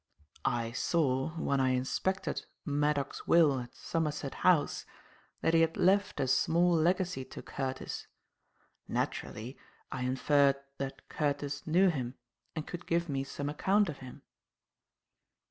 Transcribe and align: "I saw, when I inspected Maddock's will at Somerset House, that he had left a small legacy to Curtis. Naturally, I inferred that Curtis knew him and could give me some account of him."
"I 0.49 0.71
saw, 0.71 1.29
when 1.37 1.59
I 1.59 1.73
inspected 1.75 2.47
Maddock's 2.65 3.27
will 3.27 3.59
at 3.59 3.75
Somerset 3.75 4.33
House, 4.41 4.83
that 5.41 5.53
he 5.53 5.61
had 5.61 5.77
left 5.77 6.19
a 6.19 6.27
small 6.27 6.71
legacy 6.73 7.23
to 7.25 7.43
Curtis. 7.43 8.07
Naturally, 8.87 9.59
I 9.91 10.01
inferred 10.01 10.55
that 10.79 11.07
Curtis 11.07 11.67
knew 11.67 11.89
him 11.89 12.15
and 12.55 12.65
could 12.65 12.87
give 12.87 13.09
me 13.09 13.23
some 13.23 13.47
account 13.47 13.89
of 13.89 13.99
him." 13.99 14.23